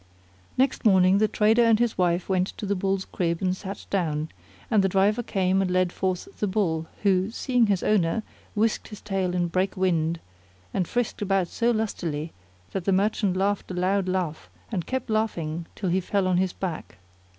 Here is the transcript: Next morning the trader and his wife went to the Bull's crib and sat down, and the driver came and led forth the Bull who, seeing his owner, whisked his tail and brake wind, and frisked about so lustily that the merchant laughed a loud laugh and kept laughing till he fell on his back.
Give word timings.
Next 0.57 0.83
morning 0.83 1.19
the 1.19 1.27
trader 1.27 1.61
and 1.63 1.77
his 1.77 1.95
wife 1.95 2.27
went 2.27 2.47
to 2.57 2.65
the 2.65 2.73
Bull's 2.73 3.05
crib 3.05 3.39
and 3.39 3.55
sat 3.55 3.85
down, 3.91 4.29
and 4.71 4.83
the 4.83 4.89
driver 4.89 5.21
came 5.21 5.61
and 5.61 5.69
led 5.69 5.91
forth 5.93 6.27
the 6.39 6.47
Bull 6.47 6.87
who, 7.03 7.29
seeing 7.29 7.67
his 7.67 7.83
owner, 7.83 8.23
whisked 8.55 8.87
his 8.87 8.99
tail 8.99 9.35
and 9.35 9.51
brake 9.51 9.77
wind, 9.77 10.19
and 10.73 10.87
frisked 10.87 11.21
about 11.21 11.49
so 11.49 11.69
lustily 11.69 12.33
that 12.71 12.85
the 12.85 12.91
merchant 12.91 13.37
laughed 13.37 13.69
a 13.69 13.75
loud 13.75 14.09
laugh 14.09 14.49
and 14.71 14.87
kept 14.87 15.07
laughing 15.07 15.67
till 15.75 15.89
he 15.89 16.01
fell 16.01 16.27
on 16.27 16.37
his 16.37 16.51
back. 16.51 16.97